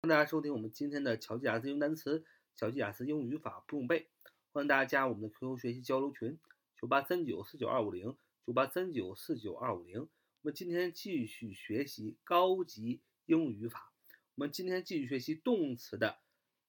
[0.00, 4.06] 欢迎大家收听我们今天的巧记雅思英语单词、巧记雅思英语语法不用背。
[4.52, 6.38] 欢迎大家加入我们的 QQ 学习交流群：
[6.80, 8.16] 九八三九四九二五零
[8.46, 10.02] 九八三九四九二五零。
[10.02, 10.08] 我
[10.42, 13.92] 们今天继续学习高级英语语法。
[14.36, 16.18] 我们今天继续学习动词的，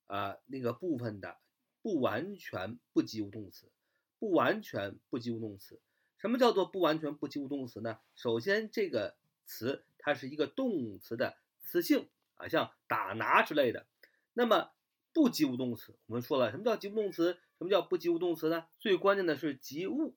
[0.08, 1.38] 呃，那个部分的
[1.84, 3.70] 不完全不及物动词。
[4.18, 5.80] 不完全不及物动词，
[6.18, 8.00] 什么叫做不完全不及物动词呢？
[8.16, 9.16] 首先，这个
[9.46, 12.10] 词它是一个动词的词性
[12.40, 13.86] 啊，像打拿之类的。
[14.34, 14.72] 那么
[15.14, 17.34] 不及物动词，我们说了，什么叫及物动词？
[17.58, 18.66] 什么叫不及物动词呢？
[18.80, 20.16] 最关键的是及物，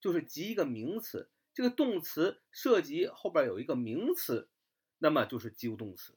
[0.00, 1.30] 就是及一个名词。
[1.52, 4.48] 这个动词涉及后边有一个名词，
[4.98, 6.14] 那么就是及物动词。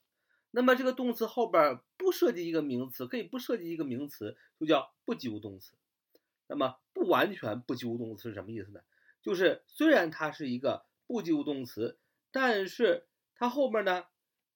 [0.52, 5.76] 那么这个动词后边不涉及一个名词，可以不涉及一个名词，就叫不及物动词。
[6.48, 8.82] 那么不完全不及物动词是什么意思呢？
[9.22, 12.00] 就是虽然它是一个不及物动词，
[12.32, 14.06] 但是它后面呢，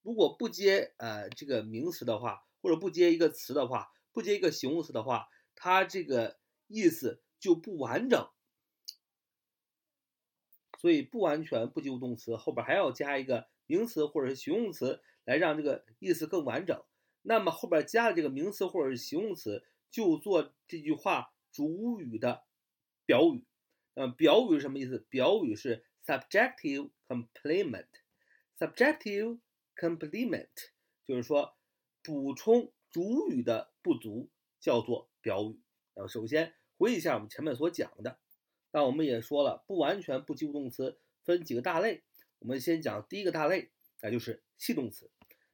[0.04, 6.38] 如果不接呃这个名词的话，或者不接一个词的话，不接一个形容词的话，它这个
[6.68, 8.30] 意思就不完整。
[10.80, 16.84] 所以不完全不及物动词后边还要加一个名词或者是形容词来让这个意思更完整。
[17.22, 21.32] 那么后边加的这个名词或者是形容词，就做这句话。
[21.54, 22.44] 主语的
[23.06, 23.46] 表语，
[23.94, 25.06] 呃，表语是什么意思？
[25.08, 29.38] 表语是 subjective complement，subjective
[29.76, 30.48] complement
[31.06, 31.56] 就是说
[32.02, 34.30] 补充主语的不足
[34.60, 35.60] 叫做表语。
[35.96, 38.18] 呃，首先回忆一下我们前面所讲的，
[38.72, 42.04] 那我们也说了，不完全不及物动词分几个大类，
[42.40, 43.70] 我们先讲第一个大类，
[44.02, 45.10] 那就是系动词。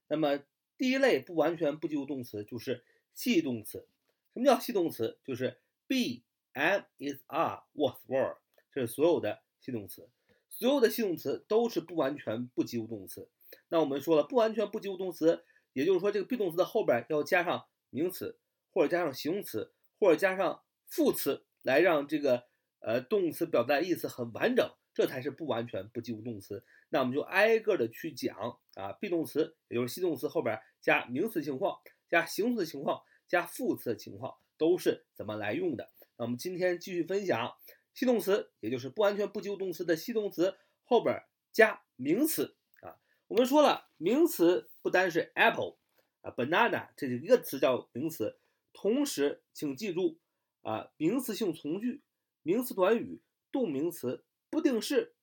[0.08, 0.40] 那么
[0.78, 3.88] 第一类不完全不及物动词就是系动词。
[4.34, 5.18] 什么叫系动词？
[5.26, 8.38] 就是 be, am, is, are, was, were，
[8.72, 10.08] 这是所有的系动词，
[10.50, 13.28] 所有的系动词都是不完全不及物动词。
[13.70, 18.38] 那我们说了，不完全不及物动词，也就是说这个 be 动词的后边要加上名词，
[18.72, 22.46] 或者加上形容词，或者加上副词，来让这个
[22.80, 26.66] 呃动词表达意思很完整，这才是不完全不及物动词。
[26.90, 31.80] 那我们就挨个的去讲啊，be 动词，也就是系动词后边加名词情况，
[32.10, 34.36] 加形容词情况，加副词情况。
[34.60, 35.90] 都是怎么来用的？
[36.18, 37.56] 那我们今天继续分享
[37.94, 42.58] 系动词，也就是不完全不及物动词的系动词后边加名词。
[43.30, 45.76] 我们说了，名词不单是 apple
[46.22, 48.40] 啊，banana 这是一个词叫名词，
[48.74, 50.18] 同时请记住
[50.64, 52.02] 啊，名词性从句、
[52.42, 55.14] 名词短语、动名词、不定式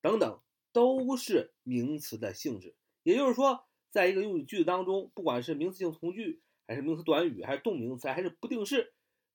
[0.00, 0.40] 等等
[0.72, 2.76] 都是名词的性质。
[3.02, 8.94] 也就是说，在一个用语句子当中，不管是名词性从句，还是名词短语，还是动名词，还是不定式，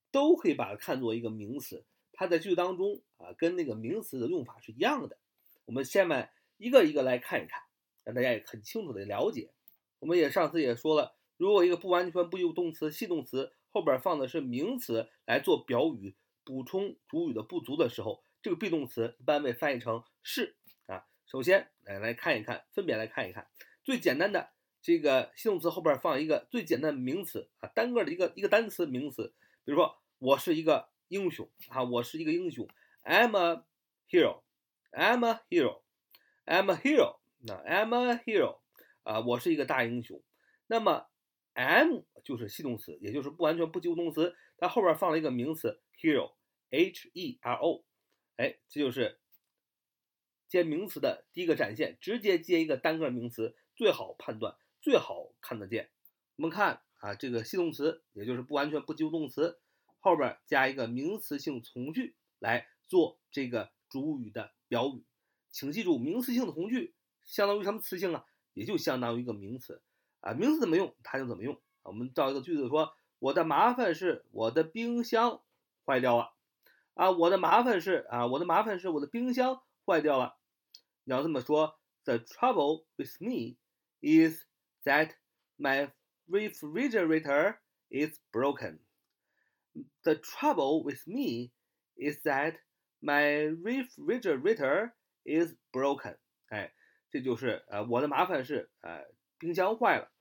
[0.10, 1.84] 都可以把它看作一个名词。
[2.14, 5.18] 它在句子当中啊，跟那个名词的用法是一样的。
[5.66, 7.62] 我们下面一个一个来看一看，
[8.04, 9.52] 让大家也很清楚的了解。
[10.00, 20.56] 我们也上次也说了，如果一个不完全不及动词系动词后边放的是名词来做表语，补充主语的不足的时候，这个 be 动词一般被翻译成是
[20.88, 21.06] 啊。
[21.26, 23.48] 首先来来看一看，分别来看一看
[23.84, 24.50] 最简单的。
[24.84, 29.32] 这个系动词后边放一个最简单的名词啊，单个的一个一个单词名词，
[29.64, 32.68] 比如说我是一个英雄啊，我是一个英雄
[33.04, 33.64] ，I'm a
[34.10, 38.60] hero，I'm a hero，I'm a hero，那 I'm a hero
[39.04, 40.22] 啊，我是一个大英雄。
[40.68, 41.08] 那么
[41.54, 47.84] M 就是系动词，也就是不完全不及物动词，它后边放了一个名词 hero，h e r o，
[48.38, 49.20] 哎，这就是
[50.48, 54.56] 接名词的第一个展现，直接接一个单个名词，最好判断。
[54.82, 55.92] 最好看得见。
[56.38, 59.60] 我们看啊，这个系动词，也就是不完全不及物动词，
[60.00, 65.06] 后边加一个名词性从句来做这个主语的表语。
[65.52, 68.26] 请记住，名词性的从句相当于什么词性啊？
[68.54, 69.82] 也就相当于一个名词
[70.20, 70.34] 啊。
[70.34, 71.60] 名词怎么用，它就怎么用。
[71.84, 75.42] 我们造一个句子说：我的麻烦是我的冰箱
[75.86, 76.34] 坏掉了
[76.94, 77.12] 啊。
[77.12, 80.38] 我的麻烦是啊，我的麻烦是我的冰箱坏掉了。
[81.04, 83.58] 你要这么说：The trouble with me
[84.02, 84.44] is
[84.84, 85.14] that
[85.58, 85.92] my
[86.28, 87.58] refrigerator
[87.90, 88.80] is broken.
[90.04, 91.52] The trouble with me
[91.96, 92.58] is that
[93.00, 94.92] my refrigerator
[95.24, 96.18] is broken.
[96.48, 96.74] 哎，
[97.12, 99.06] 这就是呃我的麻烦是呃
[99.38, 100.12] 冰箱坏了。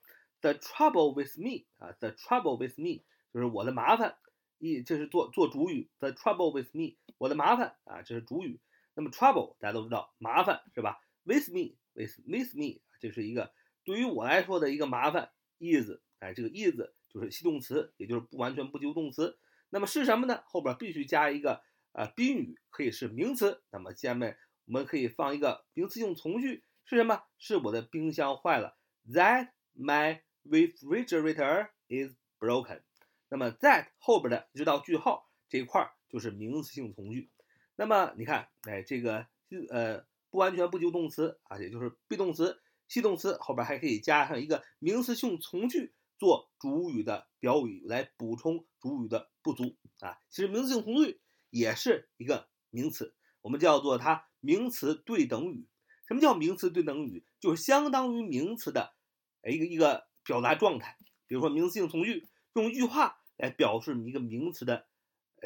[0.40, 4.18] The trouble with me 啊，the trouble with me 就是我的麻烦，
[4.58, 5.90] 一这是做做主语。
[5.98, 8.60] The trouble with me 我的麻烦啊，这是主语。
[8.94, 13.52] 那么 trouble 大家都知道麻烦是吧？With me with with me 这是一个
[13.84, 16.76] 对于我来说的一个麻烦，is，哎，这个 is
[17.08, 19.38] 就是系动词，也就是不完全不及物动词。
[19.68, 20.42] 那么是什么呢？
[20.46, 21.62] 后边必须加一个
[21.92, 23.62] 呃宾语，可以是名词。
[23.70, 27.22] 那么下面我们可以放一个名词性从句，是什么？
[27.38, 28.76] 是我的冰箱坏了。
[29.08, 32.82] That my refrigerator is broken。
[33.28, 37.30] 那么 that 后边的直到句号这一块就是名词性从句。
[37.76, 39.26] 那么你看，哎，这个
[39.70, 50.18] 呃不完全不及物动词啊，也就是 be 动词、系动词后边还可以加上一个名词性从句做主语的表语来补充主语的不足啊。
[50.28, 55.68] 其实名词性从句也是一个名词，我们叫做它名词对等语。
[56.10, 57.24] 什么叫名词对等语？
[57.38, 58.96] 就是相当于名词的
[59.48, 60.98] 一个一个表达状态。
[61.28, 64.88] 比如说名词性从句，用一句话来表示一个名词的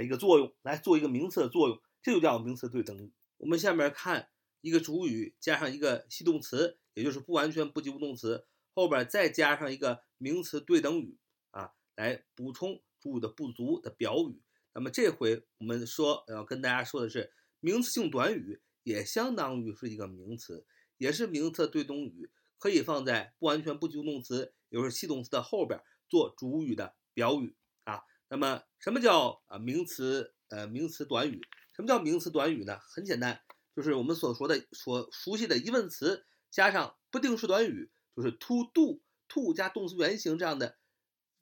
[0.02, 1.78] 一个作用，来做一个名词的作用。
[2.02, 3.12] 这就叫名词对等语。
[3.37, 4.31] 我们下面看
[4.62, 11.19] 一个主语加上一个系动词，也就是不完全不及物动词，后边再加上一个名词对等语
[11.50, 14.40] 啊，来补充主语的不足的表语。
[14.72, 20.64] 那么这回我们说要跟大家说的是，名词性短语也相当于是一个名词，
[20.96, 28.02] 也是名词对动语，可以放在不完全不及物动词，也就是系动词的后边做主语的表语啊。
[28.28, 31.40] 那么什么叫啊名词呃名词短语？
[31.75, 32.78] 什么叫名词短语呢？
[32.78, 33.40] 很简单，
[33.75, 40.78] 就是我们所说的、所熟悉的疑问词加上不定式短语，就是 to do，to 加动词原形这样的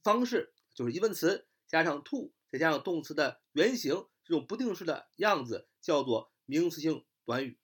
[0.02, 7.58] 方式，就是疑问词加上 to，再加上动词的原形这种不定式的样子，叫做名词性短语。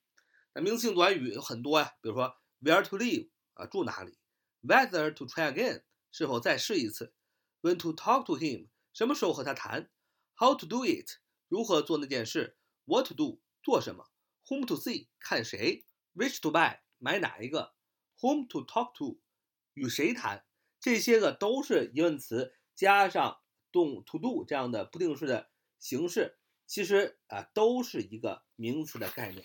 [0.55, 4.19] 那名词性短语有很多呀，比如说 where to live 啊，住哪里
[4.62, 7.14] ；whether to try again 是否再试一次
[7.62, 9.90] ；when to talk to him 什么时候和他谈
[10.37, 11.19] ；how to do it
[11.49, 12.56] 如何做那件事。
[12.84, 14.06] What to do 做什么
[14.46, 15.84] ？Whom to see 看谁
[16.14, 17.75] ？Which to buy 买哪一个
[18.20, 19.20] ？Whom to talk to
[19.75, 20.46] 与谁谈？
[20.81, 29.43] 这些个都是疑问词加上动 to do 这样的不定式的形式，其实啊都是一个名词的概念。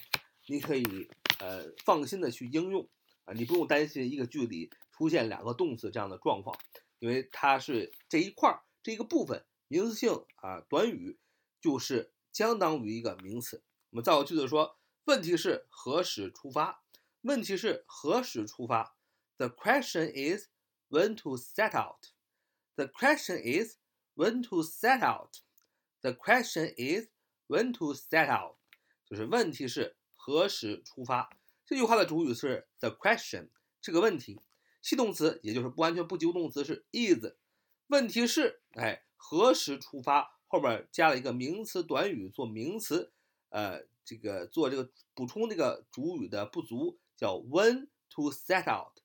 [0.48, 1.07] 你可以
[1.39, 2.89] 呃放心的去应用
[3.24, 6.54] 啊，你不用担心一个句里出现两个动词这样的状况，
[7.00, 11.18] 因为它是这一块儿这一个部分名词性啊短语
[11.62, 12.10] 就是。
[12.33, 13.63] 相当于一个名词。
[13.92, 16.83] 我们造个句子说：问题是何时出发？
[17.21, 18.98] 问题是何时出发
[19.38, 20.48] ？The question is
[20.89, 22.07] when to set out.
[22.74, 23.77] The question is
[24.15, 25.42] when to set out.
[26.01, 27.10] The question is
[27.48, 28.56] when to set out.
[29.13, 31.30] 就是问题是何时出发？
[31.68, 33.50] 这句话的主语是 the question，
[33.80, 34.42] 这个问题。
[34.81, 37.24] 系动词也就是不完全不及物动词是 is。
[37.89, 40.39] 问题是，哎，何时出发？
[40.48, 43.13] 后面加了一个名词短语做名词，
[43.50, 48.98] 呃，这个做这个补充这个主语的不足，叫 when to set out。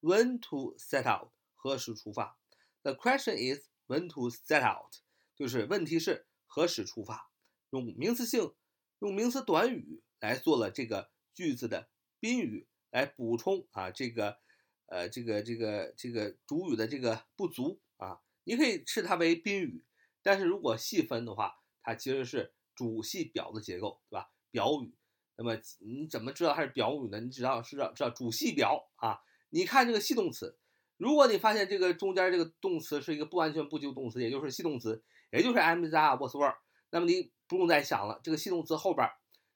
[0.00, 2.38] when to set out 何时出发
[2.82, 4.94] ？The question is when to set out，
[5.34, 7.32] 就是问题是何时出发？
[7.70, 8.54] 用名词性，
[9.00, 11.88] 用名词短语来做了这个句子的
[12.18, 14.38] 宾语，来补充啊这个
[14.86, 19.84] 呃这个这个这个主语的这个不足啊，你可以视它为宾语。
[20.22, 24.30] 但是如果细分的话，它其实是主系表的结构，对吧？
[24.50, 24.92] 表语，
[25.36, 27.20] 那么你怎么知道它是表语呢？
[27.20, 29.20] 你只要是知道知道主系表啊。
[29.50, 30.58] 你看这个系动词，
[30.96, 36.56] 如果你发现这个中间这个动词是一个不完全不及物动词，也就是系动词，也就是 am is are was were，
[36.90, 39.08] 那么你不用再想了，这个系动词后边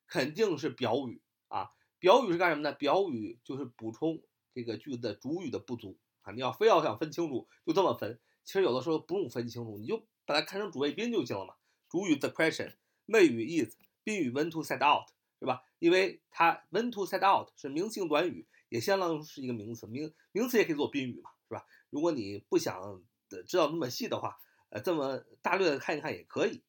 [0.07, 1.71] 肯定是表语啊。
[1.99, 2.73] 表语是干什么呢？
[2.73, 4.23] 表语就是补充
[4.55, 6.33] 这个句子的主语的不足啊。
[6.33, 8.21] 你要非要想分清楚，就这么分。
[8.45, 10.07] 其实有的时候不用分清楚，你就。
[10.27, 11.55] 把它看成主谓宾就行了嘛。
[11.89, 12.73] 主语 the question，
[13.07, 13.75] 谓语 is，
[14.05, 15.09] 宾语 when to set out，
[15.41, 15.65] 是吧？
[15.81, 21.67] 因为它 when to set out 是名词性短语，也相当于是一个名词，名名词也可以做宾语嘛，是吧？
[21.89, 23.03] 如果你不想
[23.45, 24.39] 知道那么细的话，
[24.69, 26.63] 呃，这么大略的看一看也可以。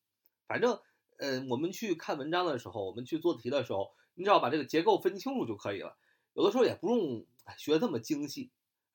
[0.52, 0.78] 反正，
[1.16, 5.96] 呃，我们去看文章的时候，我们去做题的时候，你只要把这个结构分清楚就可以了。
[6.34, 7.26] 有的时候也不用
[7.58, 8.52] 学这么精细，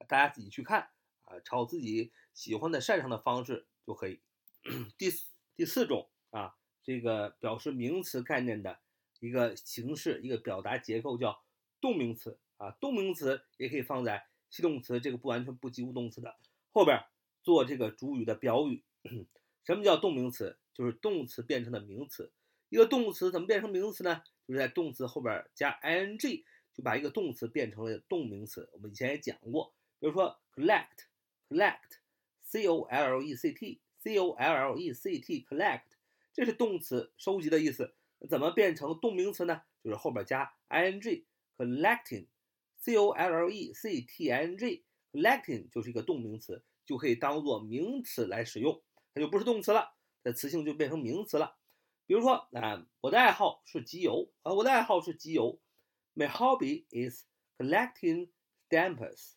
[0.06, 0.90] 大家自己去看
[1.24, 4.20] 啊，朝自己喜欢的、擅长的方式就可以。
[4.98, 5.10] 第
[5.56, 8.78] 第四种啊，这个表示名词概念的
[9.20, 11.42] 一个形式，一个表达结构叫
[11.80, 12.70] 动名词啊。
[12.72, 16.36] 动名词也可以放在系动词这个不完全不及物动词的
[16.70, 17.02] 后边
[17.42, 18.84] 做这个主语的表语。
[19.66, 20.56] 什么叫动名词？
[20.72, 22.32] 就是动词变成的名词。
[22.68, 24.22] 一个动词怎么变成名词呢？
[24.46, 28.70] 就是在动词后边加 ing，就把一个动词变成了动名词。
[28.72, 33.82] 我们以前也讲过，比如说 collect，collect，c o l l e c t。
[33.98, 35.82] c o l l e c t collect，
[36.32, 37.96] 这是动词收集的意思，
[38.30, 39.62] 怎么变成动名词呢？
[39.82, 48.80] 就是后边加 i n g collecting，c o l l e c t i n g collecting 就是一个动名词，就可以当做名词来使用，
[49.16, 51.56] 它就不是动词了，它词性就变成名词了。
[52.04, 55.58] 比如说啊，我的爱好是集邮啊，我的爱好是集邮。
[56.14, 57.24] My hobby is
[57.56, 58.28] collecting
[58.68, 59.36] stamps.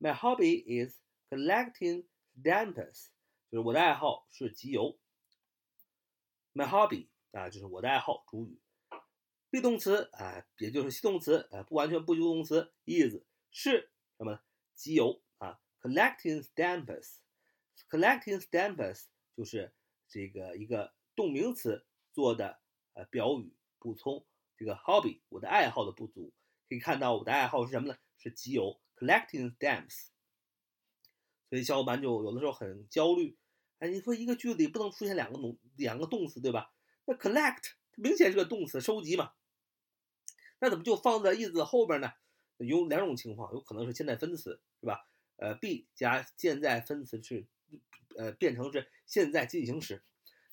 [0.00, 0.98] My hobby is
[1.30, 3.10] collecting stamps，
[3.48, 4.98] 就是我的爱好是集邮。
[6.52, 8.60] My hobby 啊，就是我的爱好，主语。
[9.52, 14.40] be 动词啊，也就是系动词啊，不完全不及物动词 is 是什么？
[14.74, 19.04] 集邮啊，collecting stamps，collecting stamps
[19.36, 19.72] 就是
[20.08, 22.60] 这个一个动名词做的
[22.94, 26.32] 呃表语补充这个 hobby 我的爱好的不足。
[26.68, 27.98] 可以看到我的爱好是什么呢？
[28.16, 30.08] 是集邮，collecting stamps。
[31.50, 33.36] 所以小伙伴就有的时候很焦虑，
[33.78, 36.72] 哎，你说一个句子里不能出现两个动两个动词对吧？
[37.04, 39.32] 那 collect 明显是个动词，收集嘛。
[40.60, 42.12] 那怎么就放在 is 后边呢？
[42.56, 45.06] 有两种情况，有可能是现在分词，是吧？
[45.36, 47.46] 呃，be 加现在分词是，
[48.16, 50.02] 呃，变成是现在进行时。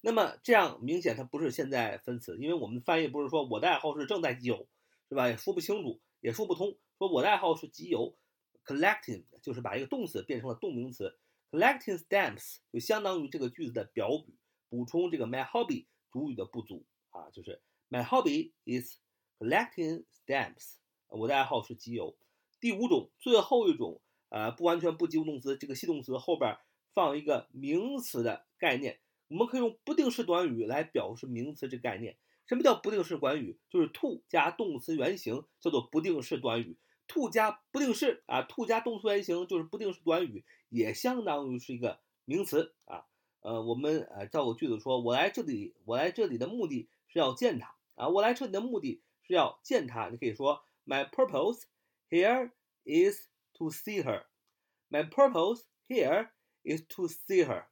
[0.01, 4.68] 那么这样明显它不是现在分词，因为我们翻译不是说我的爱好是正在集邮，
[5.08, 5.30] 是吧？
[5.30, 6.78] 也说不清楚，也说不通。
[6.98, 8.18] 说我的爱好是集邮
[8.66, 11.18] ，collecting 就是把一个动词变成了动名词
[11.50, 14.36] ，collecting stamps 就相当于这个句子的表语，
[14.70, 19.00] 补充这个 my hobby 主语的不足啊，就是 my hobby is。
[19.42, 20.74] Collecting stamps，
[21.08, 22.18] 我的爱好是集邮。
[22.60, 26.58] 第五种，最后一种，呃，不完全不及物动词，这个系动词后边
[26.94, 29.00] 放一个名词的概念，
[29.30, 32.18] 我们可以用不定式短语来表示名词这概念。
[32.46, 33.58] 什么叫不定式短语？
[33.70, 36.78] 就是 to 加动词原形叫做不定式短语。
[37.08, 43.06] to 加不定式啊，to 加动词原形就是不定式短语，也相当于是一个名词啊。
[43.42, 49.01] 呃，我们呃造个句子说，我来这里，我来这里的目的是要见他啊，我来这里的目的。
[49.22, 51.62] 是要见他，你可以说 My purpose
[52.10, 52.50] here
[52.84, 54.24] is to see her.
[54.89, 56.30] My purpose here
[56.63, 57.66] is to see her.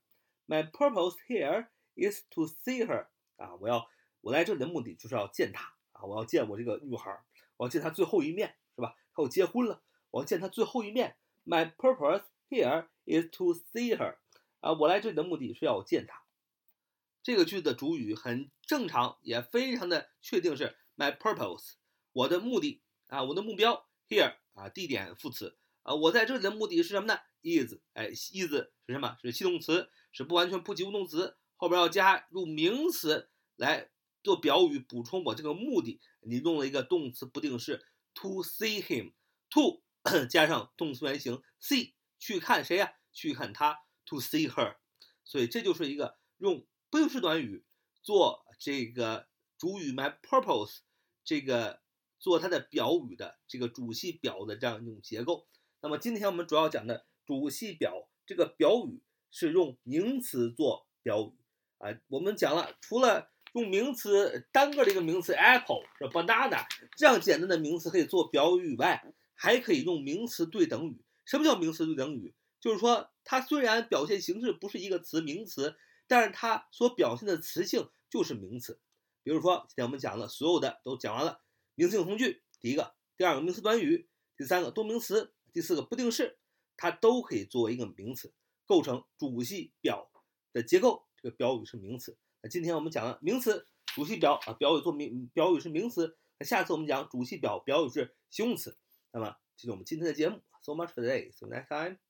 [0.47, 3.07] My purpose here is to see her.
[3.35, 3.87] 啊，我要
[4.21, 7.19] 我来这里的目的就是要见她啊，我要见我这个女孩，
[7.57, 8.95] 我要见她最后一面，是吧？
[9.13, 11.17] 她要结婚了，我要见她最后一面。
[11.45, 14.15] My purpose here is to see her.
[14.61, 16.23] 啊，我来这里的目的是要见她。
[17.21, 20.77] 这个句子的主语很正常，也非常的确定是。
[20.95, 21.73] My purpose，
[22.13, 23.85] 我的目的啊，我的目标。
[24.09, 29.17] Here 啊，地点副词啊，我在这里的目的是什么呢？Is，哎，is 是什么？
[29.21, 33.89] 是系动词，是不完全不及物动词，后边要加入名词来
[34.21, 36.01] 做表语，补充我这个目的。
[36.19, 39.81] 你用了一个动词不定式，to see him，to
[40.29, 42.93] 加上动词原形 see，去看谁呀？
[43.13, 44.75] 去看他，to see her。
[45.23, 47.63] 所以这就是一个用不定式短语
[48.01, 49.27] 做这个
[49.57, 50.79] 主语 my purpose。
[51.23, 51.81] 这个
[52.19, 55.45] 做它的表语的这个主系表的这样一种结构。
[55.81, 61.33] 那么今天我们主要讲的主系表这个表语是用名词做表语
[61.77, 61.93] 啊。
[62.07, 66.65] 我们讲了，除了用名词单个的一个名词 apple 是 banana
[66.95, 69.03] 这样简单的名词可以做表语以外，
[69.35, 71.03] 还可以用名词对等语。
[71.25, 72.33] 什么叫名词对等语？
[72.59, 75.75] 就是说它虽然表现形式不是一个词名词，
[76.07, 78.79] 但是它所表现的词性就是名词。
[79.23, 81.41] 比如说，今天我们讲了所有的都讲完了，
[81.75, 84.07] 名词性从句，第一个，第二个名词短语，
[84.37, 86.37] 第三个多名词，第四个不定式，
[86.77, 88.31] 它都可以作为一个名词，
[88.65, 90.09] 构成主系表
[90.53, 91.03] 的结构。
[91.17, 92.15] 这个表语是名词。
[92.41, 96.15] 那今天我们讲了名词主系表啊，表语做名，表语是名词。
[96.39, 98.77] 那下次我们讲主系表，表语是形容词。
[99.11, 100.39] 那么这是我们今天的节目。
[100.61, 101.31] So much for today.
[101.31, 102.06] See you next time.